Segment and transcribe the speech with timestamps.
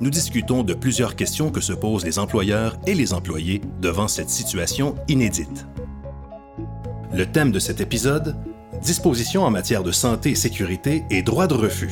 [0.00, 4.30] nous discutons de plusieurs questions que se posent les employeurs et les employés devant cette
[4.30, 5.66] situation inédite.
[7.12, 8.36] Le thème de cet épisode
[8.82, 11.90] Dispositions en matière de santé et sécurité et droit de refus.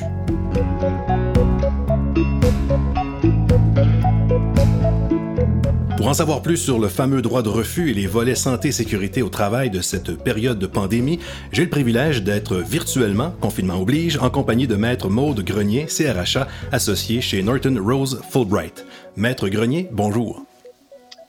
[6.06, 8.72] Pour en savoir plus sur le fameux droit de refus et les volets santé et
[8.72, 11.18] sécurité au travail de cette période de pandémie,
[11.50, 17.20] j'ai le privilège d'être virtuellement, confinement oblige, en compagnie de Maître Maude Grenier, CRHA, associé
[17.20, 18.86] chez Norton Rose Fulbright.
[19.16, 20.45] Maître Grenier, bonjour.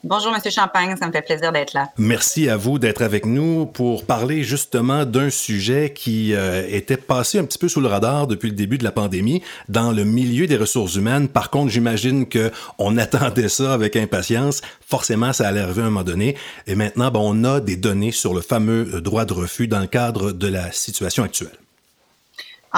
[0.04, 1.90] Bonjour, Monsieur Champagne, ça me fait plaisir d'être là.
[1.98, 7.40] Merci à vous d'être avec nous pour parler justement d'un sujet qui euh, était passé
[7.40, 10.46] un petit peu sous le radar depuis le début de la pandémie dans le milieu
[10.46, 11.28] des ressources humaines.
[11.28, 14.62] Par contre, j'imagine que on attendait ça avec impatience.
[14.86, 16.38] Forcément, ça allait arriver à un moment donné.
[16.68, 19.80] Et maintenant, ben, on a des données sur le fameux euh, droit de refus dans
[19.80, 21.58] le cadre de la situation actuelle.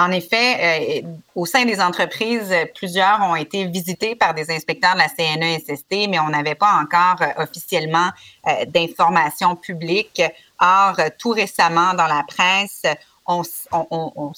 [0.00, 5.00] En effet, euh, au sein des entreprises, plusieurs ont été visités par des inspecteurs de
[5.00, 8.08] la CNESST, mais on n'avait pas encore euh, officiellement
[8.46, 10.22] euh, d'informations publiques.
[10.58, 12.82] Or, tout récemment, dans la presse,
[13.26, 14.32] on, on,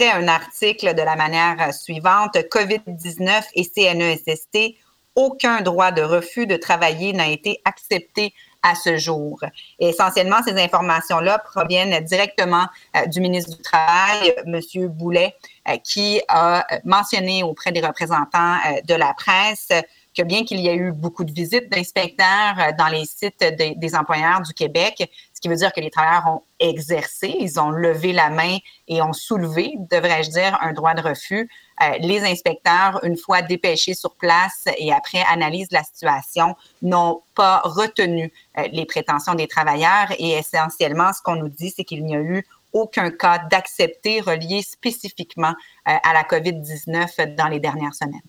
[0.00, 4.76] un article de la manière suivante, COVID-19 et CNESST,
[5.14, 8.32] aucun droit de refus de travailler n'a été accepté
[8.64, 9.38] à ce jour.
[9.78, 14.88] Essentiellement, ces informations-là proviennent directement euh, du ministre du Travail, M.
[14.88, 15.36] Boulet,
[15.68, 19.68] euh, qui a mentionné auprès des représentants euh, de la presse
[20.16, 24.42] que bien qu'il y ait eu beaucoup de visites d'inspecteurs dans les sites des employeurs
[24.42, 25.10] du Québec,
[25.44, 28.56] qui veut dire que les travailleurs ont exercé, ils ont levé la main
[28.88, 31.50] et ont soulevé, devrais-je dire, un droit de refus.
[31.82, 37.20] Euh, les inspecteurs, une fois dépêchés sur place et après analyse de la situation, n'ont
[37.34, 42.06] pas retenu euh, les prétentions des travailleurs et essentiellement, ce qu'on nous dit, c'est qu'il
[42.06, 45.52] n'y a eu aucun cas d'accepté relié spécifiquement
[45.88, 48.22] euh, à la COVID-19 dans les dernières semaines.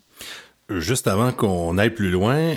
[0.68, 2.54] Juste avant qu'on aille plus loin,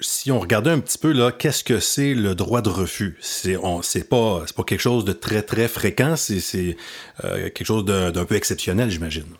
[0.00, 3.16] si on regardait un petit peu là, qu'est-ce que c'est le droit de refus?
[3.20, 6.76] C'est on, c'est pas, c'est pas quelque chose de très très fréquent, c'est, c'est
[7.22, 9.36] quelque chose d'un peu exceptionnel, j'imagine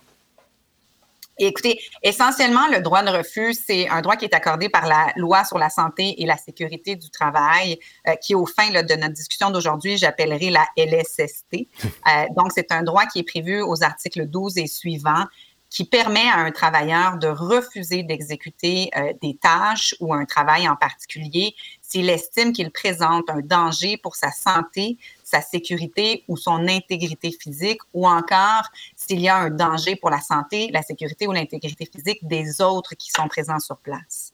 [1.39, 5.45] écoutez, essentiellement, le droit de refus, c'est un droit qui est accordé par la loi
[5.45, 9.51] sur la santé et la sécurité du travail, euh, qui, au fin de notre discussion
[9.51, 11.69] d'aujourd'hui, j'appellerai la LSST.
[12.07, 15.27] Euh, donc, c'est un droit qui est prévu aux articles 12 et suivants
[15.71, 20.77] qui permet à un travailleur de refuser d'exécuter euh, des tâches ou un travail en
[20.77, 27.33] particulier s'il estime qu'il présente un danger pour sa santé, sa sécurité ou son intégrité
[27.33, 28.65] physique, ou encore
[28.97, 32.95] s'il y a un danger pour la santé, la sécurité ou l'intégrité physique des autres
[32.95, 34.33] qui sont présents sur place.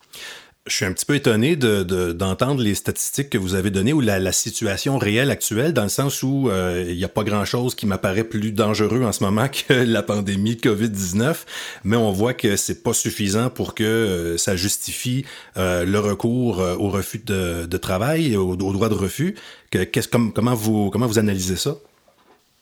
[0.67, 4.33] Je suis un petit peu étonné d'entendre les statistiques que vous avez données ou la,
[4.33, 8.25] situation réelle actuelle, dans le sens où euh, il n'y a pas grand-chose qui m'apparaît
[8.25, 11.37] plus dangereux en ce moment que la pandémie de COVID-19,
[11.85, 15.27] mais on voit que c'est pas suffisant pour que euh, ça justifie
[15.59, 19.35] euh, le recours au refus de, travail, au, au, droit de refus.
[19.71, 19.87] Que,
[20.33, 21.77] comment, vous, comment vous analysez ça?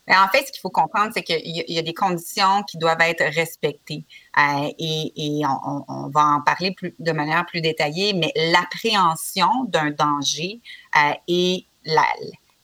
[0.09, 3.25] En fait, ce qu'il faut comprendre, c'est qu'il y, a des conditions qui doivent être
[3.35, 4.05] respectées.
[4.37, 10.61] Euh, et, on, va en parler de manière plus détaillée, mais l'appréhension d'un danger
[10.97, 11.67] euh, et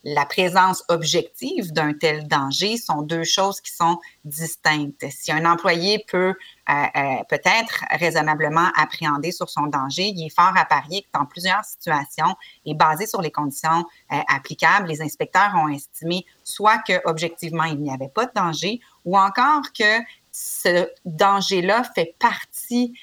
[0.05, 5.05] la présence objective d'un tel danger sont deux choses qui sont distinctes.
[5.11, 6.35] Si un employé peut
[6.69, 11.27] euh, euh, peut-être raisonnablement appréhender sur son danger, il est fort à parier que dans
[11.27, 17.01] plusieurs situations et basé sur les conditions euh, applicables, les inspecteurs ont estimé soit que
[17.05, 19.99] objectivement il n'y avait pas de danger ou encore que
[20.31, 22.95] ce danger-là fait partie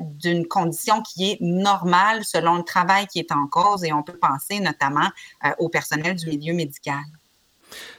[0.00, 4.16] d'une condition qui est normale selon le travail qui est en cause et on peut
[4.16, 5.08] penser notamment
[5.44, 7.02] euh, au personnel du milieu médical.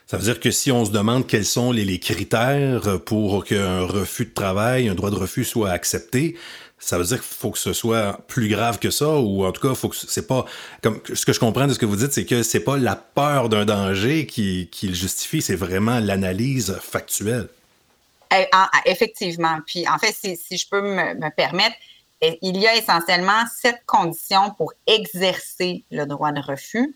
[0.07, 4.25] Ça veut dire que si on se demande quels sont les, critères pour qu'un refus
[4.25, 6.37] de travail, un droit de refus soit accepté,
[6.77, 9.67] ça veut dire qu'il faut que ce soit plus grave que ça, ou en tout
[9.67, 10.45] cas, faut que c'est pas
[10.81, 12.95] comme ce que je comprends de ce que vous dites, c'est que c'est pas la
[12.95, 17.49] peur d'un danger qui, qui le justifie, c'est vraiment l'analyse factuelle.
[18.33, 18.47] Eh,
[18.85, 19.59] effectivement.
[19.65, 21.75] Puis, en fait, si, je peux me, permettre,
[22.21, 26.95] eh, il y a essentiellement sept conditions pour exercer le droit de refus.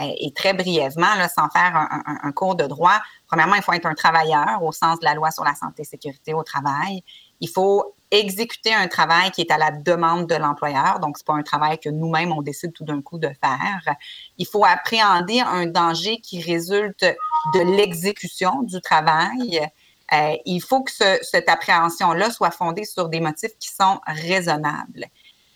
[0.00, 1.88] Eh, et très brièvement, sans faire
[2.22, 5.30] un, cours de droit, premièrement, il faut être un travailleur au sens de la loi
[5.30, 7.02] sur la santé et sécurité au travail.
[7.40, 11.00] Il faut exécuter un travail qui est à la demande de l'employeur.
[11.00, 13.96] Donc, c'est pas un travail que nous-mêmes, on décide tout d'un coup de faire.
[14.38, 17.04] Il faut appréhender un danger qui résulte
[17.54, 19.60] de l'exécution du travail.
[20.12, 20.92] Euh, il faut que
[21.22, 25.06] cette appréhension-là soit fondée sur des motifs qui sont raisonnables.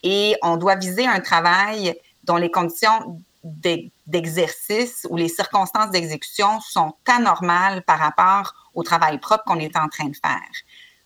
[0.02, 6.94] Et on doit viser un travail dont les conditions d'exercice ou les circonstances d'exécution sont
[7.06, 10.50] anormales par rapport au travail propre qu'on est en train de faire.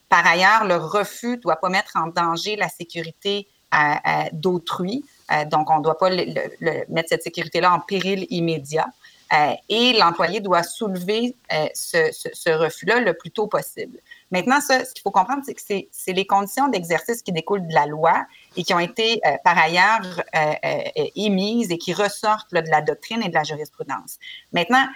[0.08, 5.04] Par ailleurs, le refus ne doit pas mettre en danger la sécurité euh, euh, d'autrui.
[5.50, 8.86] Donc, on ne doit pas mettre cette sécurité-là en péril immédiat.
[9.68, 11.34] Et l'employé doit soulever
[11.74, 13.98] ce, refus-là le plus tôt possible.
[14.30, 15.60] Maintenant, ce qu'il faut comprendre, c'est que
[15.90, 18.26] c'est les conditions d'exercice qui découlent de la loi
[18.56, 20.22] et qui ont été par ailleurs
[21.16, 24.18] émises et qui ressortent de la doctrine et de la jurisprudence.
[24.52, 24.86] Maintenant,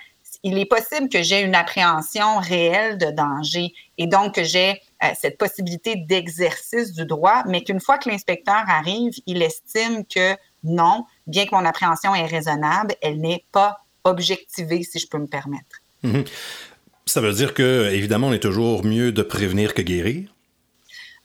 [0.43, 5.09] il est possible que j'ai une appréhension réelle de danger et donc que j'ai euh,
[5.19, 11.05] cette possibilité d'exercice du droit, mais qu'une fois que l'inspecteur arrive, il estime que non,
[11.27, 15.83] bien que mon appréhension est raisonnable, elle n'est pas objectivée, si je peux me permettre.
[16.03, 16.25] Mhm.
[17.07, 20.29] Ça veut dire que, évidemment, on est toujours mieux de prévenir que guérir?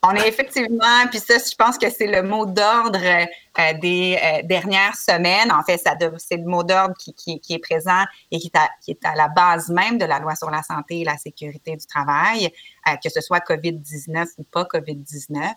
[0.05, 4.41] On est effectivement, puis ça, je pense que c'est le mot d'ordre euh, des euh,
[4.43, 5.49] dernières semaines.
[5.49, 5.81] En fait,
[6.17, 8.51] c'est le mot d'ordre qui, est présent et qui
[8.89, 11.85] est, à, la base même de la loi sur la santé et la sécurité du
[11.85, 12.49] travail,
[12.89, 15.53] euh, que ce soit COVID-19 ou pas COVID-19.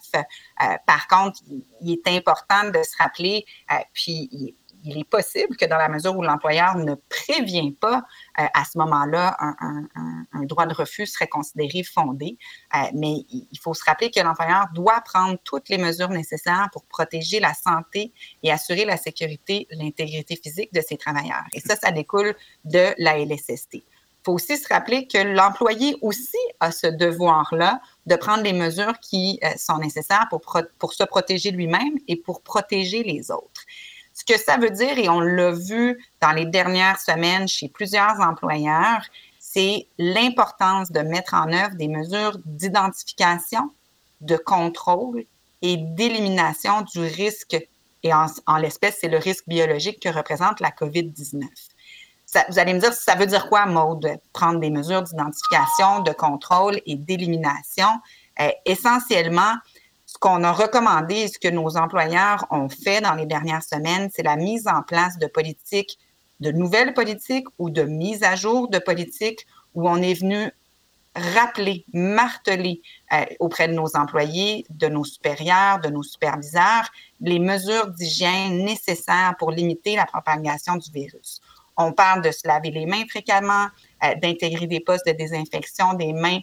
[0.86, 1.40] par contre,
[1.80, 3.44] il est important de se rappeler,
[3.94, 4.54] puis
[4.86, 8.04] il est possible que dans la mesure où l'employeur ne prévient pas
[8.38, 12.38] euh, à ce moment-là, un, droit de refus serait considéré fondé.
[12.74, 16.84] Euh, mais il faut se rappeler que l'employeur doit prendre toutes les mesures nécessaires pour
[16.84, 18.12] protéger la santé
[18.44, 21.44] et assurer la sécurité, l'intégrité physique de ses travailleurs.
[21.52, 22.34] Et ça, ça découle
[22.64, 23.74] de la LSST.
[23.74, 23.82] Il
[24.24, 29.38] faut aussi se rappeler que l'employé aussi a ce devoir-là de prendre les mesures qui
[29.42, 30.40] euh, sont nécessaires pour,
[30.78, 33.62] pour se protéger lui-même et pour protéger les autres.
[34.16, 38.18] Ce que ça veut dire, et on l'a vu dans les dernières semaines chez plusieurs
[38.18, 39.02] employeurs,
[39.38, 43.70] c'est l'importance de mettre en œuvre des mesures d'identification,
[44.22, 45.24] de contrôle
[45.60, 47.58] et d'élimination du risque,
[48.02, 51.42] et en, l'espèce, c'est le risque biologique que représente la COVID-19.
[52.48, 56.80] vous allez me dire, ça veut dire quoi, Maude, prendre des mesures d'identification, de contrôle
[56.86, 57.88] et d'élimination?
[58.40, 59.54] Euh, essentiellement,
[60.26, 64.24] qu'on a recommandé et ce que nos employeurs ont fait dans les dernières semaines, c'est
[64.24, 66.00] la mise en place de politiques,
[66.40, 70.50] de nouvelles politiques ou de mise à jour de politiques où on est venu
[71.14, 72.82] rappeler, marteler
[73.12, 76.90] euh, auprès de nos employés, de nos supérieurs, de nos superviseurs,
[77.20, 81.40] les mesures d'hygiène nécessaires pour limiter la propagation du virus.
[81.76, 83.68] On parle de se laver les mains fréquemment,
[84.02, 86.40] euh, d'intégrer des postes de désinfection des mains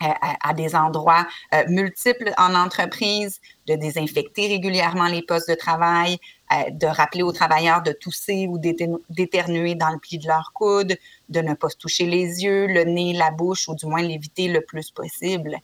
[0.00, 6.18] à, des endroits euh, multiples en entreprise, de désinfecter régulièrement les postes de travail,
[6.52, 10.96] euh, de rappeler aux travailleurs de tousser ou d'éternuer dans le pli de leur coude,
[11.28, 14.48] de ne pas se toucher les yeux, le nez, la bouche, ou du moins l'éviter
[14.48, 15.56] le plus possible.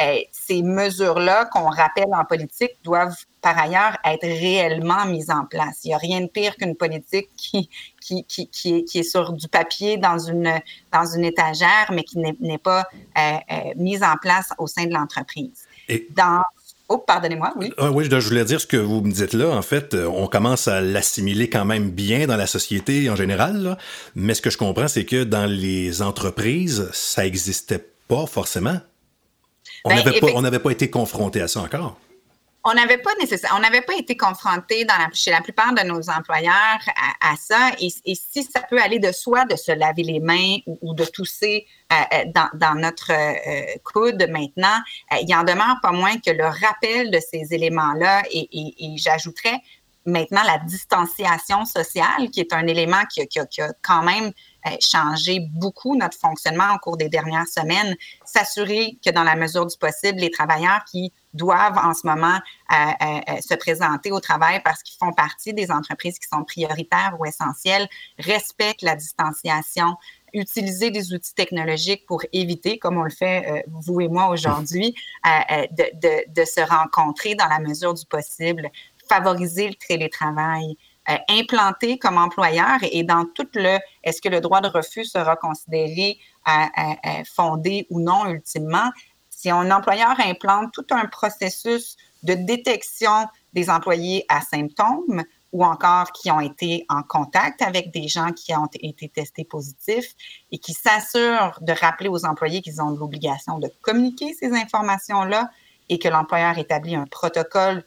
[0.00, 5.84] Euh, ces mesures-là qu'on rappelle en politique doivent par ailleurs être réellement mises en place.
[5.84, 7.68] Il n'y a rien de pire qu'une politique qui,
[8.02, 10.60] qui, qui, qui, est, qui est sur du papier dans une,
[10.92, 14.92] dans une étagère, mais qui n'est pas euh, euh, mise en place au sein de
[14.92, 15.66] l'entreprise.
[16.10, 16.42] Dans
[16.88, 17.72] Oh, pardonnez-moi, oui.
[17.78, 19.48] Ah, oui, je voulais dire ce que vous me dites là.
[19.48, 23.78] En fait, euh, on commence à l'assimiler quand même bien dans la société en général.
[24.14, 28.78] Mais ce que je comprends, c'est que dans les entreprises, ça n'existait pas forcément.
[29.86, 31.96] On ben, n'avait pas, pas été confronté à ça encore
[32.64, 36.08] on n'avait pas nécessaire, on n'avait pas été confronté dans chez la plupart de nos
[36.10, 36.78] employeurs
[37.20, 37.70] à, ça.
[37.80, 41.66] Et, si ça peut aller de soi de se laver les mains ou, de tousser
[41.92, 44.78] euh, euh, dans, notre euh, coude maintenant,
[45.20, 48.48] il en demeure pas moins que le rappel de ces éléments-là et,
[48.96, 49.58] j'ajouterais
[50.04, 54.32] maintenant la distanciation sociale, qui est un élément qui, a quand même
[54.80, 59.76] changé beaucoup notre fonctionnement au cours des dernières semaines, s'assurer que dans la mesure du
[59.76, 64.60] possible, les travailleurs qui doivent en ce moment euh, euh, euh, se présenter au travail
[64.62, 69.96] parce qu'ils font partie des entreprises qui sont prioritaires ou essentielles, respectent la distanciation,
[70.34, 76.32] utiliser des outils technologiques pour éviter, comme on le fait vous et moi aujourd'hui, de,
[76.32, 78.70] de, se rencontrer dans la mesure du possible,
[79.10, 80.78] favoriser le télétravail,
[81.28, 86.18] implanter comme employeur et dans tout le est-ce que le droit de refus sera considéré
[87.26, 88.90] fondé ou non ultimement,
[89.42, 96.12] si un employeur implante tout un processus de détection des employés à symptômes ou encore
[96.12, 100.14] qui ont été en contact avec des gens qui ont été testés positifs
[100.52, 105.50] et qui s'assure de rappeler aux employés qu'ils ont l'obligation de communiquer ces informations-là,
[105.88, 107.84] et que l'employeur établit un protocole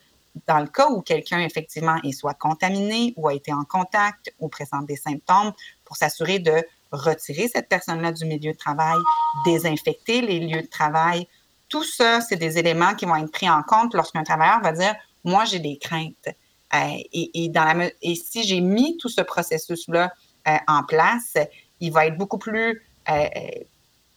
[0.48, 4.50] dans le cas où quelqu'un effectivement est soit contaminé ou a été en contact ou
[4.50, 5.54] présente des symptômes
[5.86, 8.98] pour s'assurer de retirer cette personne-là du milieu de travail,
[9.46, 11.28] désinfecter les lieux de travail.
[11.69, 14.95] Tout ça, c'est des éléments qui vont être pris en compte lorsqu'un travailleur va dire,
[15.24, 16.29] moi, j'ai des craintes.
[16.74, 20.13] Euh, et, si j'ai mis tout ce processus-là
[20.48, 21.36] euh, en place,
[21.79, 23.27] il va être beaucoup plus euh,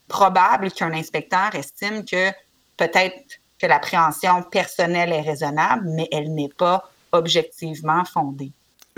[0.09, 2.31] probable qu'un inspecteur estime que
[2.77, 8.53] peut-être que l'appréhension personnelle est raisonnable, mais elle n'est pas objectivement fondée.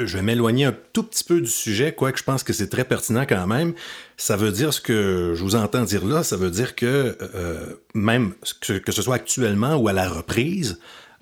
[0.07, 2.85] Je vais m'éloigner un tout petit peu du sujet, quoique je pense que c'est très
[2.85, 3.75] pertinent quand même.
[4.17, 7.75] Ça veut dire ce que je vous entends dire là, ça veut dire que euh,
[7.95, 10.79] même que, ce soit actuellement ou à la reprise,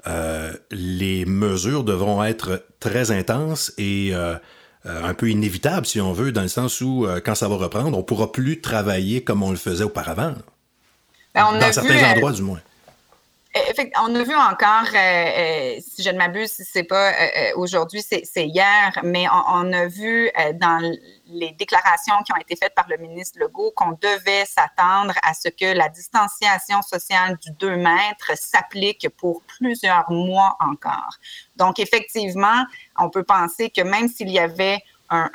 [0.07, 4.37] euh, les mesures devront être très intenses et euh,
[4.85, 8.01] un peu inévitables, si on veut, dans le sens où, quand ça va reprendre, on
[8.01, 10.35] ne pourra plus travailler comme on le faisait auparavant.
[11.35, 12.61] Ben, dans certains endroits, du moins.
[14.01, 18.47] On a vu encore, euh, euh, si je ne m'abuse, c'est pas euh, aujourd'hui, c'est
[18.47, 20.79] hier, mais on, a vu dans
[21.27, 25.49] les déclarations qui ont été faites par le ministre Legault qu'on devait s'attendre à ce
[25.49, 31.17] que la distanciation sociale du 2 mètres s'applique pour plusieurs mois encore.
[31.57, 32.65] Donc, effectivement,
[32.99, 35.29] on peut penser que même s'il y avait un,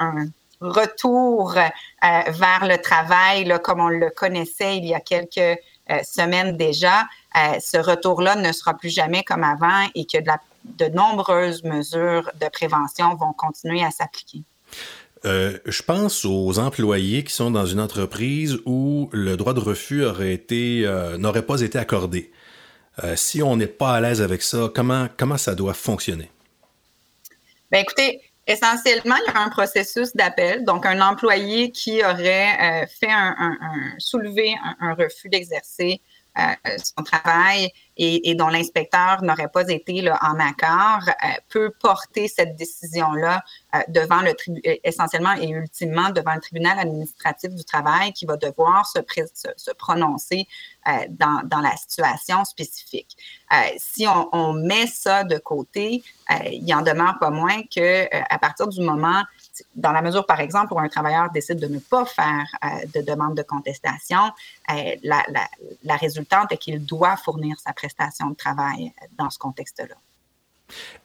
[0.62, 5.60] retour vers le travail, comme on le connaissait il y a quelques
[6.04, 7.04] semaines déjà,
[7.36, 12.48] euh, ce retour-là ne sera plus jamais comme avant et que de, nombreuses mesures de
[12.50, 14.44] prévention vont continuer à s'appliquer.
[15.26, 20.04] Euh, je pense aux employés qui sont dans une entreprise où le droit de refus
[20.04, 22.32] aurait été euh, n'aurait pas été accordé.
[23.16, 26.30] si on n'est pas à l'aise avec ça, comment, comment ça doit fonctionner?
[27.72, 30.64] Bien, écoutez, essentiellement, il y a un processus d'appel.
[30.66, 33.58] Donc, un employé qui aurait fait un,
[33.98, 41.08] soulevé un refus d'exercer euh, son travail et, dont l'inspecteur n'aurait pas été en accord
[41.08, 43.44] euh, peut porter cette décision-là
[43.76, 48.38] euh, devant le tribunal, essentiellement et ultimement devant le tribunal administratif du travail qui va
[48.38, 49.00] devoir se,
[49.78, 50.48] prononcer
[51.10, 53.16] dans, dans, la situation spécifique.
[53.78, 56.04] si on, on, met ça de côté,
[56.52, 59.24] il en demeure pas moins que à partir du moment
[59.76, 63.02] dans la mesure, par exemple, où un travailleur décide de ne pas faire euh, de
[63.02, 64.20] demande de contestation,
[64.72, 69.96] euh, la, résultante est qu'il doit fournir sa prestation de travail dans ce contexte-là.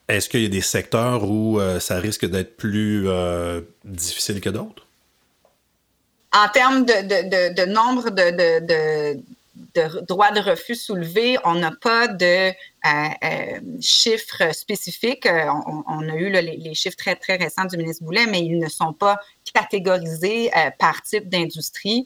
[0.08, 3.06] Est-ce qu'il y a des secteurs où euh, ça risque d'être plus
[3.84, 4.86] difficile que d'autres?
[6.32, 9.20] En termes de, nombre de,
[9.74, 12.52] de droits de refus soulevés, on n'a pas de euh,
[13.24, 15.26] euh, chiffres spécifiques.
[15.26, 15.46] Euh,
[15.86, 18.92] on, a eu les, chiffres très, très récents du ministre Boulet, mais ils ne sont
[18.92, 19.18] pas
[19.52, 22.04] catégorisés par type d'industrie.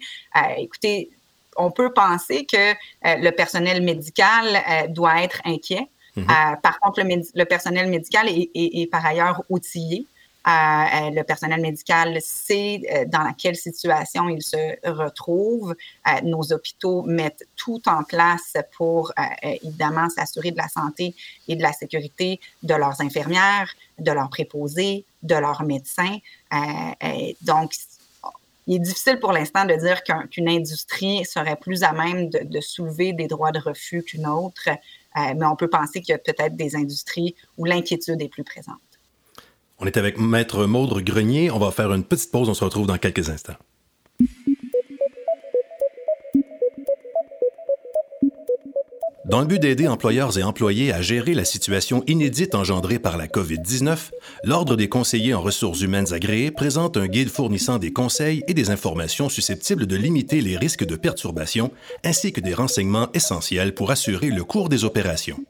[0.57, 1.11] écoutez,
[1.57, 2.73] on peut penser que
[3.05, 5.89] le personnel médical doit être inquiet.
[6.17, 6.61] Mm-hmm.
[6.61, 10.07] par contre, le, personnel médical est, par ailleurs outillé
[10.47, 14.57] euh, le personnel médical sait euh, dans quelle situation il se
[14.89, 15.75] retrouve.
[16.09, 21.15] Euh, nos hôpitaux mettent tout en place pour évidemment s'assurer de la santé
[21.47, 26.19] et de la sécurité de leurs infirmières, de leurs préposés, de leurs médecins.
[27.43, 27.75] donc,
[28.67, 33.13] il est difficile pour l'instant de dire qu'une industrie serait plus à même de, soulever
[33.13, 34.69] des droits de refus qu'une autre,
[35.17, 38.92] mais on peut penser qu'il y a peut-être des industries où l'inquiétude est plus présente.
[39.83, 41.51] On est avec Maître Maudre Grenier.
[41.51, 42.49] On va faire une petite pause.
[42.49, 43.57] On se retrouve dans quelques instants.
[49.25, 53.27] Dans le but d'aider employeurs et employés à gérer la situation inédite engendrée par la
[53.27, 54.13] COVID-19,
[54.45, 58.71] l'Ordre des conseillers en ressources humaines agréés présente un guide fournissant des conseils et des
[58.71, 61.73] informations susceptibles de limiter les risques de perturbation,
[62.05, 65.41] ainsi que des renseignements essentiels pour assurer le cours des opérations.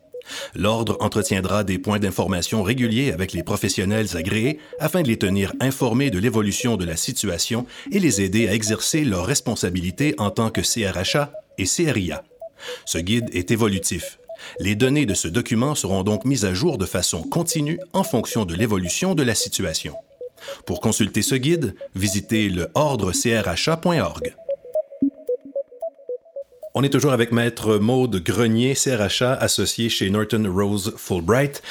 [0.55, 6.11] L'Ordre entretiendra des points d'information réguliers avec les professionnels agréés afin de les tenir informés
[6.11, 10.61] de l'évolution de la situation et les aider à exercer leurs responsabilités en tant que
[10.61, 12.23] CRHA et CRIA.
[12.85, 14.19] Ce guide est évolutif.
[14.59, 18.45] Les données de ce document seront donc mises à jour de façon continue en fonction
[18.45, 19.95] de l'évolution de la situation.
[20.67, 24.35] Pour consulter ce guide, visitez le ordrecrha.org.
[26.75, 31.63] On est toujours avec Maître Maude Grenier, CRHA, associé chez Norton Rose Fulbright.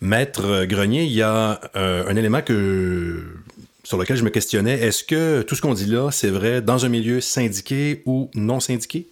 [0.00, 3.36] Maître Grenier, il y a euh, un élément que,
[3.84, 4.74] sur lequel je me questionnais.
[4.74, 8.58] Est-ce que tout ce qu'on dit là, c'est vrai dans un milieu syndiqué ou non
[8.58, 9.06] syndiqué?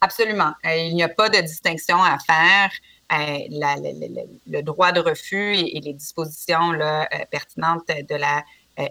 [0.00, 0.52] Absolument.
[0.64, 2.70] Euh, il n'y a pas de distinction à faire.
[3.12, 3.38] Euh,
[4.46, 6.72] le droit de refus et, les dispositions
[7.30, 8.42] pertinentes de la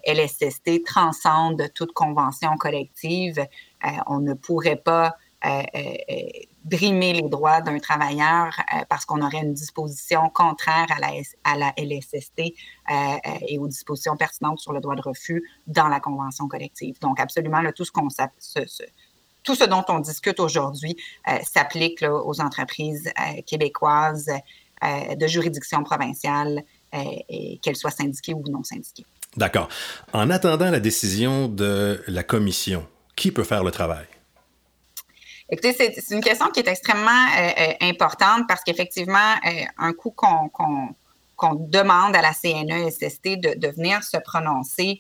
[0.05, 3.43] LSST transcendent toute convention collective.
[4.07, 5.15] on ne pourrait pas
[6.63, 8.55] brimer les droits d'un travailleur
[8.89, 11.11] parce qu'on aurait une disposition contraire à la,
[11.43, 12.53] à la LSST
[13.47, 16.99] et aux dispositions pertinentes sur le droit de refus dans la convention collective.
[16.99, 17.91] Donc, absolument, tout ce
[19.43, 20.97] tout ce dont on discute aujourd'hui
[21.43, 23.11] s'applique aux entreprises
[23.45, 24.31] québécoises
[24.83, 26.63] de juridiction provinciale,
[27.61, 29.05] qu'elles soient syndiquées ou non syndiquées.
[29.37, 29.67] D'accord.
[30.13, 34.05] En attendant la décision de la commission, qui peut faire le travail?
[35.47, 40.09] Écoutez, c'est une question qui est extrêmement euh, euh, importante parce qu'effectivement, euh, un coup
[40.09, 44.99] qu'on demande à la CNESST de, de venir se prononcer,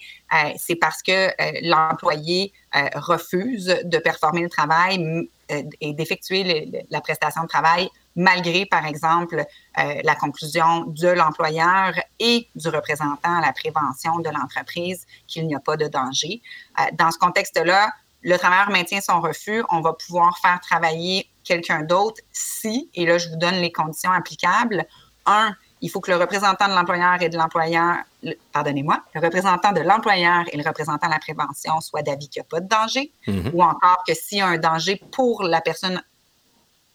[0.57, 1.29] c'est parce que
[1.67, 2.51] l'employé
[2.93, 9.45] refuse de performer le travail et d'effectuer la prestation de travail malgré, par exemple,
[9.77, 15.59] la conclusion de l'employeur et du représentant à la prévention de l'entreprise qu'il n'y a
[15.59, 16.41] pas de danger.
[16.93, 17.93] dans ce contexte-là,
[18.25, 23.19] le travailleur maintient son refus, on va pouvoir faire travailler quelqu'un d'autre si, et là
[23.19, 24.83] je vous donne les conditions applicables,
[25.27, 27.97] un, il faut que le représentant de l'employeur et de l'employeur,
[28.51, 32.47] pardonnez-moi, le représentant de l'employeur et le représentant de la prévention soient d'avis qu'il n'y
[32.47, 33.51] a pas de danger, mm-hmm.
[33.53, 36.01] ou encore que s'il y a un danger pour la personne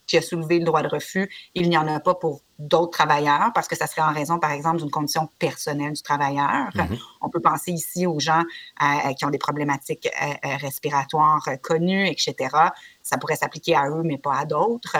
[0.08, 3.52] qui a soulevé le droit de refus, il n'y en a pas pour d'autres travailleurs
[3.54, 6.68] parce que ça serait en raison, par exemple, d'une condition personnelle du travailleur.
[6.74, 6.98] Mhm.
[7.22, 8.42] On peut penser ici aux gens
[8.82, 12.34] euh, qui ont des problématiques euh, euh, respiratoires connues, etc.
[13.02, 14.96] Ça pourrait s'appliquer à eux, mais pas à d'autres.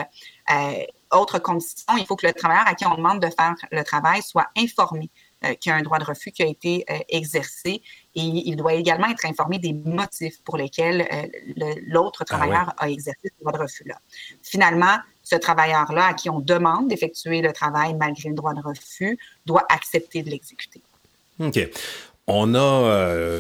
[1.13, 4.23] autre condition, il faut que le travailleur à qui on demande de faire le travail
[4.23, 5.11] soit informé
[5.43, 7.81] euh, qu'il y a un droit de refus qui a été euh, exercé
[8.15, 12.91] et il doit également être informé des motifs pour lesquels euh, l'autre ah travailleur a
[12.91, 13.99] exercé ce droit de refus-là.
[14.43, 14.99] Finalement,
[15.31, 19.65] ce travailleur-là à qui on demande d'effectuer le travail malgré le droit de refus doit
[19.69, 20.83] accepter de l'exécuter.
[21.39, 21.59] OK.
[22.27, 23.39] On a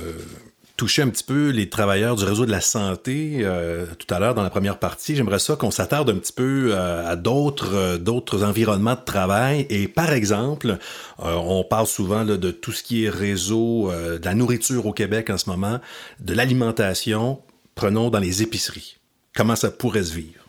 [0.80, 4.34] toucher un petit peu les travailleurs du réseau de la santé euh, tout à l'heure
[4.34, 5.14] dans la première partie.
[5.14, 9.66] J'aimerais ça qu'on s'attarde un petit peu euh, à d'autres euh, d'autres environnements de travail.
[9.68, 10.78] Et par exemple,
[11.18, 15.36] on parle souvent de tout ce qui est réseau de la nourriture au Québec en
[15.36, 15.80] ce moment,
[16.18, 17.40] de l'alimentation.
[17.74, 18.96] Prenons dans les épiceries.
[19.34, 20.39] Comment ça pourrait se vivre?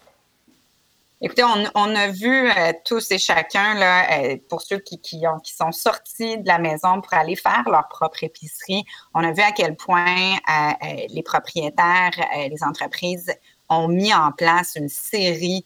[1.24, 5.38] Écoutez, on, a vu euh, tous et chacun, là, euh, pour ceux qui, qui, ont,
[5.38, 9.44] qui sont sortis de la maison pour aller faire leur propre épicerie, on a vu
[9.44, 12.10] à quel point euh, les propriétaires,
[12.50, 13.32] les entreprises
[13.70, 15.64] ont mis en place une série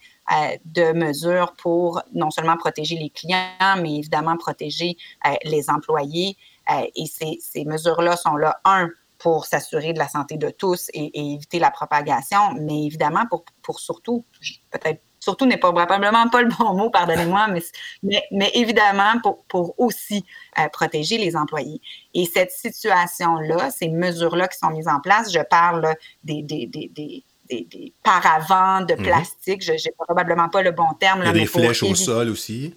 [0.65, 4.97] de mesures pour non seulement protéger les clients, mais évidemment protéger
[5.45, 6.37] les employés.
[6.69, 11.05] et ces, ces mesures-là sont là, un, pour s'assurer de la santé de tous et,
[11.17, 14.25] et, éviter la propagation, mais évidemment pour, pour surtout,
[14.69, 17.47] peut-être surtout n'est pas probablement pas le bon mot, pardonnez-moi,
[18.03, 20.23] mais, mais, évidemment pour, pour aussi
[20.59, 21.81] euh, protéger les employés.
[22.13, 26.91] Et cette situation-là, ces mesures-là qui sont mises en place, je parle des, des, des,
[26.95, 29.03] des des, paravents de mhm.
[29.03, 29.63] plastique.
[29.63, 31.19] Je n'ai probablement pas le bon terme.
[31.21, 32.73] Là, Il y a des flèches au sol aussi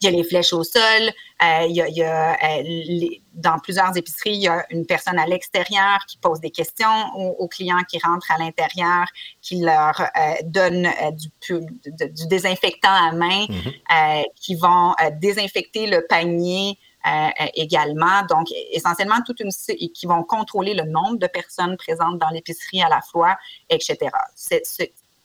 [0.00, 0.82] il y a les flèches au sol,
[1.42, 5.98] euh, il y a, euh, dans plusieurs épiceries, il y a une personne à l'extérieur
[6.08, 9.06] qui pose des questions aux, clients qui rentrent à l'intérieur,
[9.42, 11.28] qui leur euh, donne du,
[11.86, 14.24] du, désinfectant à main, mm-hmm.
[14.36, 16.78] qui vont désinfecter le panier
[17.54, 18.22] également.
[18.28, 22.88] Donc, essentiellement, toute une qui vont contrôler le nombre de personnes présentes dans l'épicerie à
[22.88, 23.38] la fois,
[23.70, 24.10] etc.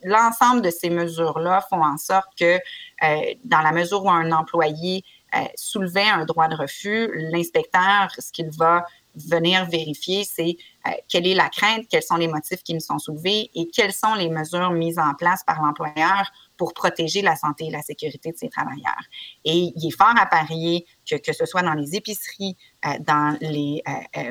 [0.06, 2.60] L'ensemble de ces mesures-là font en sorte que,
[3.04, 8.32] euh, dans la mesure où un employé euh, soulevait un droit de refus, l'inspecteur, ce
[8.32, 12.76] qu'il va venir vérifier, c'est euh, quelle est la crainte, quels sont les motifs qui
[12.76, 17.24] me sont soulevés et quelles sont les mesures mises en place par l'employeur pour protéger
[17.24, 19.02] la santé et la sécurité de ses travailleurs.
[19.44, 22.56] Et il est fort à parier que, que ce soit dans les épiceries,
[23.02, 23.84] dans les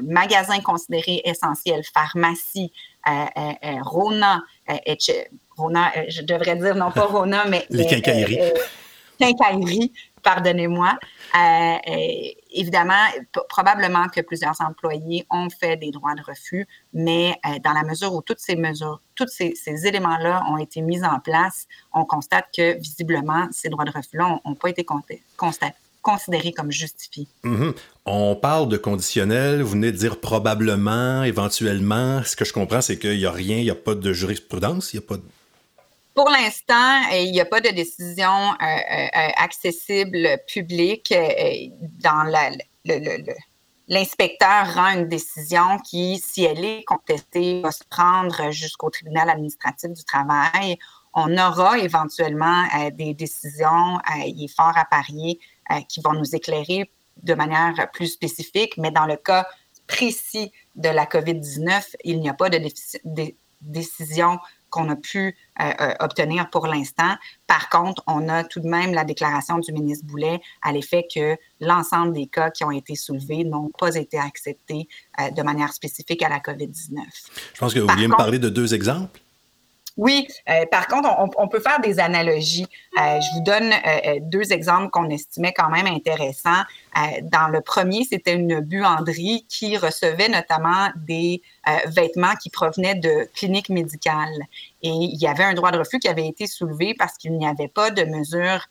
[0.03, 2.73] magasins considérés essentiels, pharmacies,
[3.83, 4.43] Rona,
[4.87, 7.67] etc., Rona, euh, je devrais dire non pas Rona, mais.
[7.71, 8.41] Les quincailleries.
[8.41, 8.61] Euh, euh,
[9.19, 10.99] quincailleries, pardonnez-moi.
[12.53, 13.07] évidemment,
[13.49, 18.23] probablement que plusieurs employés ont fait des droits de refus, mais dans la mesure où
[18.23, 23.47] toutes ces mesures, tous ces, éléments-là ont été mis en place, on constate que visiblement,
[23.53, 27.27] ces droits de refus-là n'ont pas été constatés considérés comme justifiés.
[27.43, 27.75] Mm-hmm.
[28.07, 32.23] On parle de conditionnel, vous venez de dire probablement, éventuellement.
[32.25, 34.93] Ce que je comprends, c'est qu'il n'y a rien, il n'y a pas de jurisprudence,
[34.93, 35.23] il n'y a pas de
[36.15, 41.13] pour l'instant, euh, il n'y a pas de décision euh, euh, accessible publique
[42.03, 42.51] dans la,
[43.89, 49.91] l'inspecteur rend une décision qui, si elle est contestée, va se prendre jusqu'au tribunal administratif
[49.91, 50.79] du travail.
[51.15, 55.39] On aura éventuellement des décisions, il est fort à parier,
[55.89, 56.91] qui vont nous éclairer
[57.23, 59.47] de manière plus spécifique, mais dans le cas
[59.87, 62.59] précis de la COVID-19, il n'y a pas de
[63.61, 64.39] décision
[64.71, 65.37] qu'on a pu
[66.01, 67.15] obtenir pour l'instant.
[67.47, 71.37] Par contre, on a tout de même la déclaration du ministre Boulet à l'effet que
[71.61, 76.29] l'ensemble des cas qui ont été soulevés n'ont pas été acceptés de manière spécifique à
[76.29, 76.99] la COVID-19.
[77.55, 79.21] Je pense que vous vouliez me parler de deux exemples?
[79.97, 82.67] Oui, euh, par contre, on, peut faire des analogies.
[82.99, 86.65] Euh, je vous donne euh, deux exemples qu'on estimait quand même intéressants.
[87.23, 91.43] dans le premier, c'était une buanderie qui recevait notamment des
[91.87, 94.43] vêtements qui provenaient de cliniques médicales.
[94.83, 97.47] Et il y avait un droit de refus qui avait été soulevé parce qu'il n'y
[97.47, 98.67] avait pas de mesures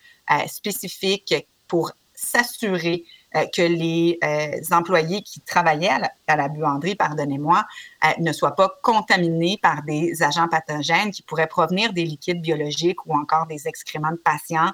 [0.48, 1.36] spécifiques
[1.68, 7.66] pour s'assurer que les euh, employés qui travaillaient à la, buanderie, pardonnez-moi,
[8.06, 13.06] euh, ne soient pas contaminés par des agents pathogènes qui pourraient provenir des liquides biologiques
[13.06, 14.72] ou encore des excréments de patients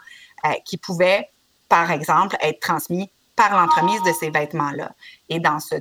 [0.63, 1.27] qui pouvaient,
[1.67, 4.93] par exemple, être transmis par l'entremise de ces vêtements-là.
[5.27, 5.75] Et dans ce,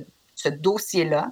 [0.49, 1.31] dossier-là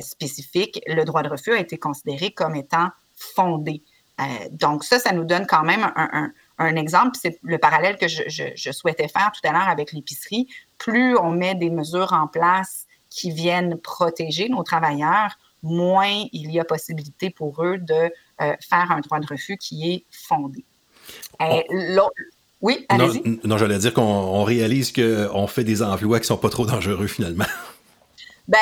[0.00, 3.84] spécifique, le droit de refus a été considéré comme étant fondé.
[4.50, 9.08] donc ça, ça nous donne quand même un exemple, c'est le parallèle que je, souhaitais
[9.08, 10.48] faire tout à l'heure avec l'épicerie.
[10.78, 16.60] Plus on met des mesures en place qui viennent protéger nos travailleurs, moins il y
[16.60, 17.94] a possibilité pour eux de
[18.40, 20.64] euh, faire un droit de refus qui est fondé.
[22.60, 23.28] oui, allez-y.
[23.28, 27.06] Non, non j'allais dire qu'on réalise qu'on fait des emplois qui sont pas trop dangereux
[27.06, 27.44] finalement.
[28.46, 28.58] Ben,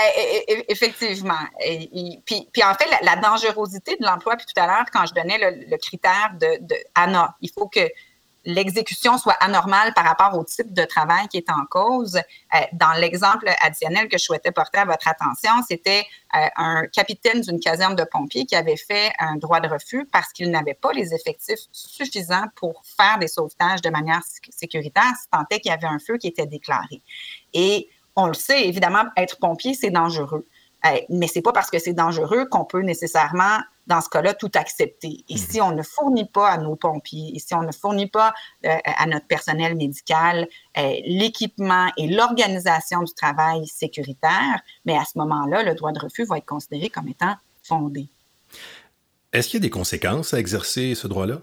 [0.68, 1.40] effectivement.
[2.24, 5.38] Puis, puis, en fait, la, dangerosité de l'emploi, puis tout à l'heure, quand je donnais
[5.38, 6.76] le, critère de, de
[7.40, 7.80] il faut que
[8.44, 12.16] l'exécution soit anormale par rapport au type de travail qui est en cause.
[12.16, 17.40] Euh, dans l'exemple additionnel que je souhaitais porter à votre attention, c'était euh, un capitaine
[17.40, 20.92] d'une caserne de pompiers qui avait fait un droit de refus parce qu'il n'avait pas
[20.92, 25.74] les effectifs suffisants pour faire des sauvetages de manière sécuritaire, si tant est qu'il y
[25.74, 27.02] avait un feu qui était déclaré.
[27.52, 30.46] Et on le sait, évidemment, être pompier, c'est dangereux.
[30.84, 34.50] Euh, mais c'est pas parce que c'est dangereux qu'on peut nécessairement, dans ce cas-là, tout
[34.54, 35.24] accepter.
[35.28, 35.38] Et mhm.
[35.38, 38.34] si on ne fournit pas à nos pompiers, et si on ne fournit pas
[38.66, 40.48] euh, à notre personnel médical
[40.78, 46.24] euh, l'équipement et l'organisation du travail sécuritaire, mais à ce moment-là, le droit de refus
[46.24, 48.08] va être considéré comme étant fondé.
[49.32, 51.40] Est-ce qu'il y a des conséquences à exercer ce droit-là?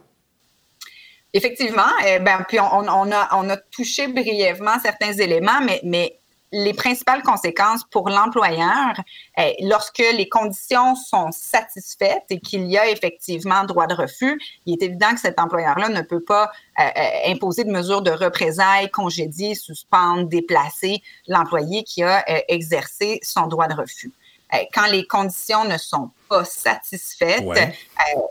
[1.31, 1.89] Effectivement,
[2.21, 6.18] ben, puis on, a, on a touché brièvement certains éléments, mais, mais
[6.51, 8.93] les principales conséquences pour l'employeur,
[9.37, 14.73] eh, lorsque les conditions sont satisfaites et qu'il y a effectivement droit de refus, il
[14.73, 18.89] est évident que cet employeur-là ne peut pas euh, euh, imposer de mesures de représailles,
[18.89, 24.11] congédier, suspendre, déplacer l'employé qui a euh, exercé son droit de refus.
[24.73, 27.45] quand les conditions ne sont pas satisfaites,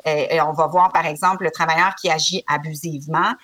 [0.04, 3.34] et on va voir par exemple le travailleur qui agit abusivement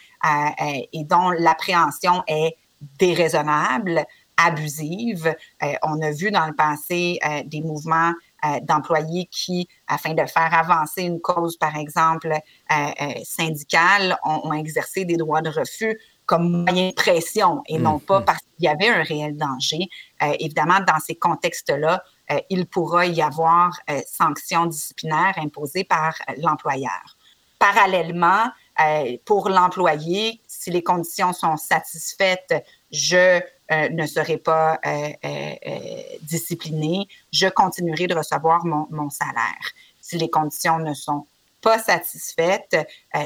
[0.59, 2.57] et dont l'appréhension est
[2.99, 4.05] déraisonnable,
[4.37, 5.35] abusive.
[5.63, 8.13] Euh, on a vu dans le passé euh, des mouvements
[8.45, 12.33] euh, d'employés qui, afin de faire avancer une cause, par exemple,
[13.25, 18.25] syndicale, ont, exercé des droits de refus comme moyen de pression et non pas mm-hmm.
[18.25, 19.89] parce qu'il y avait un réel danger.
[20.21, 22.03] évidemment, dans ces contextes-là,
[22.51, 27.17] il pourra y avoir sanctions disciplinaires imposées par l'employeur.
[27.59, 28.49] Parallèlement,
[29.25, 33.41] pour l'employé, si les conditions sont satisfaites, je
[33.73, 39.65] euh, ne serai pas euh, euh, discipliné, je continuerai de recevoir mon, salaire.
[40.03, 41.27] Si les conditions ne sont
[41.63, 42.77] pas satisfaites,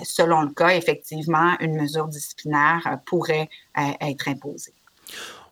[0.05, 4.73] selon le cas, effectivement, une mesure disciplinaire pourrait être imposée.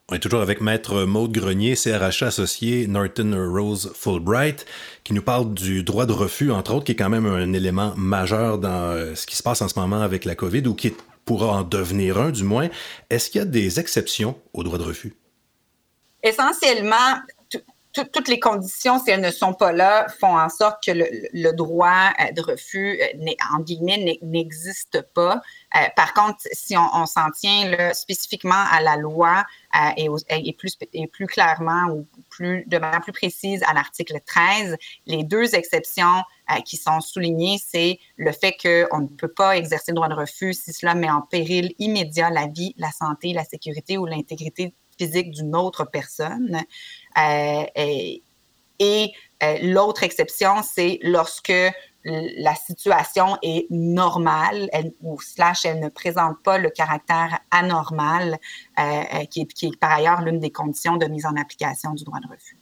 [0.08, 4.66] On est toujours avec Maître Maude Grenier, CRH associé Norton Rose Fulbright,
[5.02, 7.92] qui nous parle du droit de refus, entre autres, qui est quand même un élément
[7.96, 10.96] majeur dans ce qui se passe en ce moment avec la COVID ou qui est
[11.26, 12.70] pourra en devenir un du moins.
[13.10, 15.14] Est-ce qu'il y a des exceptions au droit de refus?
[16.22, 17.20] Essentiellement,
[18.04, 22.10] toutes les conditions, si elles ne sont pas là, font en sorte que le, droit
[22.20, 25.40] euh, de refus, euh, en guillemets, n'existe pas.
[25.76, 29.44] Euh, par contre, si on, s'en tient spécifiquement à la loi
[29.96, 30.08] et,
[30.56, 36.22] plus clairement ou plus, de manière plus précise à l'article 13, les deux exceptions
[36.64, 40.54] qui sont soulignées, c'est le fait qu'on ne peut pas exercer le droit de refus
[40.54, 45.30] si cela met en péril immédiat la vie, la santé, la sécurité ou l'intégrité physique
[45.30, 46.62] d'une autre personne.
[47.18, 47.64] Euh,
[48.78, 51.52] et, euh, l'autre exception, c'est lorsque
[52.04, 54.70] la situation est normale
[55.02, 58.38] ou slash elle ne présente pas le caractère anormal,
[58.78, 62.04] euh, qui, est, qui, est, par ailleurs l'une des conditions de mise en application du
[62.04, 62.56] droit de refus.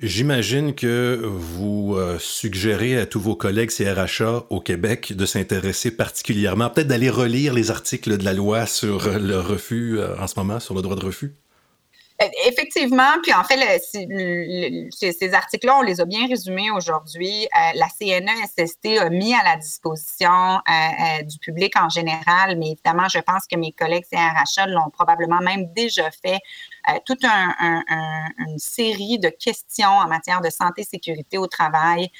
[0.00, 6.88] J'imagine que vous suggérez à tous vos collègues CRHA au Québec de s'intéresser particulièrement, peut-être
[6.88, 10.80] d'aller relire les articles de la loi sur le refus en ce moment, sur le
[10.80, 11.36] droit de refus?
[12.22, 17.44] Euh, effectivement, puis en fait, ces, articles-là, on les a bien résumés aujourd'hui.
[17.44, 23.08] Euh, la CNESST a mis à la disposition euh, du public en général, mais évidemment,
[23.08, 26.38] je pense que mes collègues CRHA l'ont probablement même déjà fait,
[27.06, 32.10] toute une série de questions en matière de santé sécurité au travail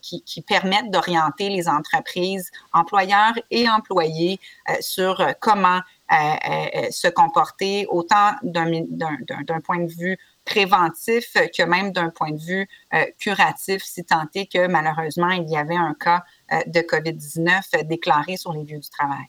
[0.00, 4.38] qui, permettent d'orienter les entreprises, employeurs et employés
[4.80, 12.40] sur comment se comporter autant d'un point de vue préventif que même d'un point de
[12.40, 16.80] vue euh, curatif, si tant est que malheureusement il y avait un cas euh, de
[16.80, 19.26] COVID-19 déclaré sur les lieux du travail.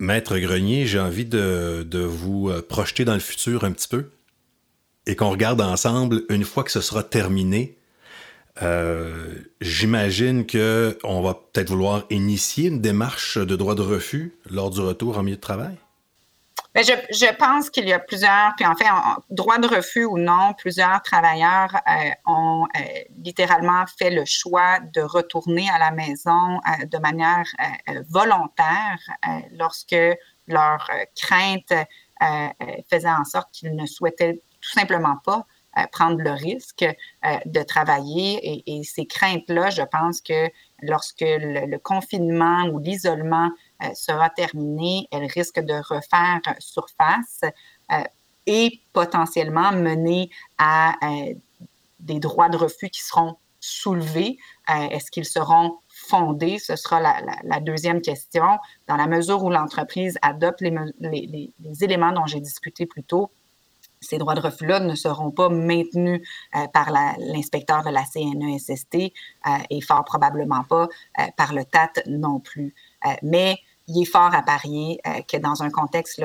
[0.00, 4.10] Maître Grenier, j'ai envie de, de, vous euh, projeter dans le futur un petit peu
[5.06, 7.78] et qu'on regarde ensemble une fois que ce sera terminé
[8.62, 14.80] euh, j'imagine qu'on va peut-être vouloir initier une démarche de droit de refus lors du
[14.80, 15.76] retour en milieu de travail?
[16.72, 18.86] Ben, je, pense qu'il y a plusieurs, puis en fait,
[19.30, 22.80] droit de refus ou non, plusieurs travailleurs euh, ont euh,
[23.22, 27.44] littéralement fait le choix de retourner à la maison de manière
[28.08, 28.98] volontaire
[29.52, 29.94] lorsque
[30.48, 31.72] leur crainte
[32.90, 35.46] faisait en sorte qu'ils ne souhaitaient tout simplement pas
[35.92, 38.62] prendre le risque euh, de travailler.
[38.66, 40.48] Et, ces craintes-là, je pense que
[40.82, 43.50] lorsque le, confinement ou l'isolement
[43.82, 47.40] euh, sera terminé, elles risquent de refaire surface
[48.46, 50.94] et potentiellement mener à
[52.00, 54.36] des droits de refus qui seront soulevés.
[54.68, 56.58] Est-ce qu'ils seront fondés?
[56.58, 58.44] Ce sera la, deuxième question.
[58.86, 63.30] Dans la mesure où l'entreprise adopte les éléments dont j'ai discuté plus tôt,
[64.04, 66.20] ces droits de refus-là ne seront pas maintenus
[66.54, 70.88] euh, par l'inspecteur de la CNESST euh, et fort probablement pas
[71.18, 72.74] euh, par le TAT non plus.
[73.22, 74.98] mais il est fort à parier
[75.30, 76.18] que dans un contexte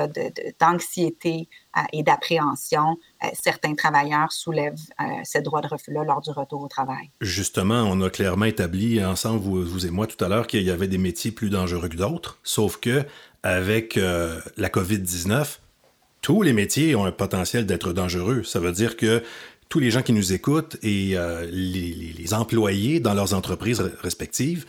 [0.62, 1.50] d'anxiété
[1.92, 2.96] et d'appréhension,
[3.34, 4.80] certains travailleurs soulèvent
[5.26, 7.12] ces droits de refus-là lors du retour au travail.
[7.20, 10.72] Justement, on a clairement établi ensemble, vous, vous et moi tout à l'heure, qu'il y
[10.72, 13.06] avait des métiers plus dangereux que d'autres, sauf que
[13.44, 15.60] avec la COVID-19,
[16.22, 18.44] tous les métiers ont un potentiel d'être dangereux.
[18.44, 19.24] Ça veut dire que
[19.70, 24.66] tous les gens qui nous écoutent et euh, les, employés dans leurs entreprises respectives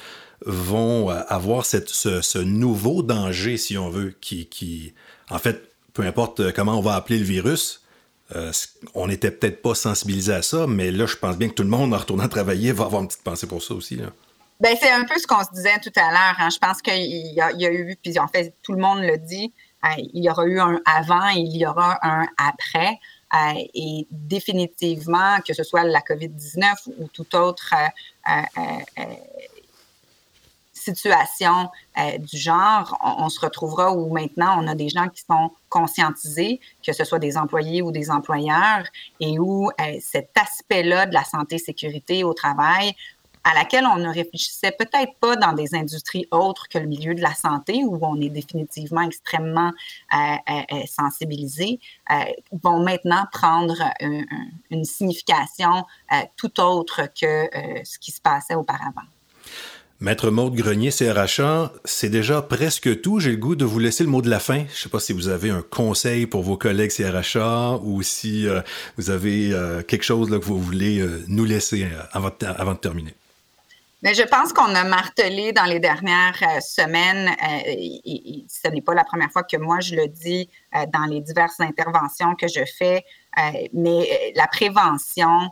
[0.46, 4.94] vont euh, avoir ce, nouveau danger, si on veut, qui,
[5.30, 7.82] en fait, peu importe comment on va appeler le virus,
[8.36, 8.52] euh,
[8.94, 11.68] on n'était peut-être pas sensibilisé à ça, mais là, je pense bien que tout le
[11.68, 13.98] monde, en retournant travailler, va avoir une petite pensée pour ça aussi.
[14.60, 16.36] Ben, c'est un peu ce qu'on se disait tout à l'heure.
[16.38, 16.48] Hein.
[16.50, 19.52] Je pense qu'il y, y, a eu, puis en fait, tout le monde le dit,
[19.98, 22.98] il y aura eu un avant et il y aura un après.
[23.32, 27.74] Euh, et définitivement, que ce soit la COVID-19 ou toute autre
[28.28, 29.04] euh, euh,
[30.72, 31.68] situation
[32.20, 36.94] du genre, on, se retrouvera où maintenant on a des gens qui sont conscientisés, que
[36.94, 38.84] ce soit des employés ou des employeurs,
[39.20, 42.94] et où cet aspect-là de la santé sécurité au travail
[43.44, 47.22] à laquelle on ne réfléchissait peut-être pas dans des industries autres que le milieu de
[47.22, 49.72] la santé, où on est définitivement extrêmement
[50.12, 51.81] euh, euh, euh sensibilisé,
[52.62, 53.76] vont maintenant prendre
[54.70, 55.85] une signification
[56.37, 57.48] tout autre que
[57.85, 59.03] ce qui se passait auparavant.
[60.00, 63.20] Maître Maude Grenier, CRHA, c'est déjà presque tout.
[63.20, 64.64] J'ai le goût de vous laisser le mot de la fin.
[64.68, 68.46] Je ne sais pas si vous avez un conseil pour vos collègues CRHA ou si
[68.96, 69.55] vous avez
[69.87, 73.14] quelque chose que vous voulez nous laisser avant de terminer.
[74.02, 78.80] Mais je pense qu'on a martelé dans les dernières euh, semaines, euh, et, ce n'est
[78.80, 82.48] pas la première fois que moi je le dis euh, dans les diverses interventions que
[82.48, 83.04] je fais,
[83.72, 85.50] mais la prévention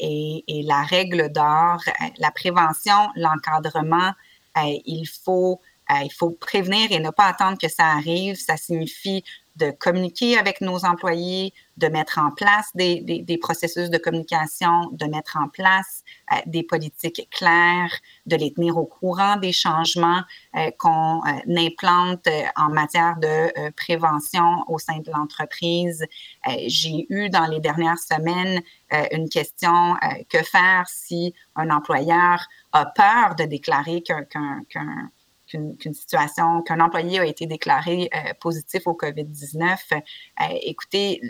[0.00, 1.82] et, la règle d'or,
[2.18, 4.12] la prévention, l'encadrement,
[4.56, 8.36] il faut il faut prévenir et ne pas attendre que ça arrive.
[8.36, 9.24] Ça signifie
[9.58, 15.06] de communiquer avec nos employés, de mettre en place des, des, processus de communication, de
[15.06, 17.92] mettre en place euh, des politiques claires,
[18.26, 20.22] de les tenir au courant des changements
[20.56, 26.04] euh, qu'on euh, implante en matière de prévention au sein de l'entreprise.
[26.66, 28.62] J'ai eu dans les dernières semaines
[29.12, 29.96] une question,
[30.28, 35.10] que faire si un employeur a peur de déclarer qu'un
[35.48, 41.20] qu'une situation, qu'un employé a été déclaré euh, positif au COVID-19, euh, écoutez,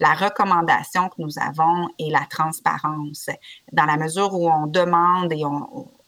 [0.00, 3.30] la recommandation que nous avons est la transparence.
[3.72, 5.32] Dans la mesure où on demande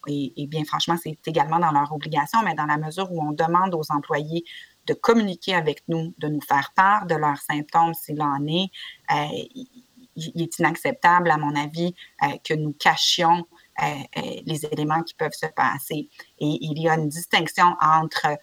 [0.06, 3.74] et bien franchement, c'est également dans leur obligation, mais dans la mesure où on demande
[3.74, 4.44] aux employés
[4.86, 8.70] de communiquer avec nous, de nous faire part de leurs symptômes s'il en est,
[9.10, 9.44] euh,
[10.16, 11.94] il est inacceptable, à mon avis,
[12.42, 13.57] que nous cachions euh, euh,
[14.46, 16.08] les éléments qui peuvent se passer.
[16.38, 18.38] Et il y a une distinction entre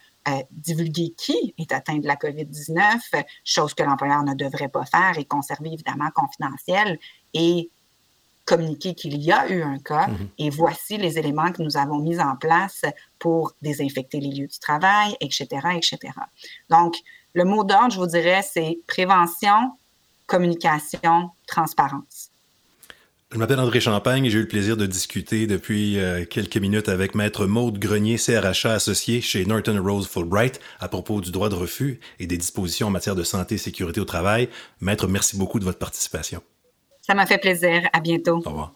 [0.51, 5.25] divulguer qui est atteint de la COVID-19, chose que l'employeur ne devrait pas faire et
[5.25, 6.99] conserver évidemment confidentiel
[7.33, 7.69] et
[8.45, 10.29] communiquer qu'il y a eu un cas mhm.
[10.37, 12.83] et voici les éléments que nous avons mis en place
[13.19, 16.13] pour désinfecter les lieux du travail, etc., etc.
[16.69, 16.95] Donc,
[17.33, 19.73] le mot d'ordre, je vous dirais, c'est prévention,
[20.27, 22.29] communication, transparence.
[23.31, 26.89] Je m'appelle André Champagne et j'ai eu le plaisir de discuter depuis euh, quelques minutes
[26.89, 31.55] avec Maître Maude Grenier, CRHA associé chez Norton Rose Fulbright à propos du droit de
[31.55, 34.47] refus et des dispositions en matière de santé et sécurité au travail.
[34.79, 36.41] Maître, merci beaucoup de votre participation.
[37.01, 37.81] Ça m'a fait plaisir.
[37.93, 38.41] À bientôt.
[38.45, 38.75] Au revoir.